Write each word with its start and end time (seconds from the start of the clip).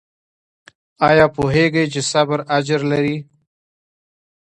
ایا 1.07 1.25
پوهیږئ 1.35 1.85
چې 1.93 2.01
صبر 2.11 2.39
اجر 2.57 2.81
لري؟ 2.91 3.17